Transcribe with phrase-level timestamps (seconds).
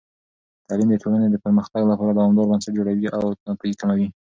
[0.67, 4.07] تعلیم د ټولنې د پرمختګ لپاره دوامدار بنسټ جوړوي او ناپوهي کموي.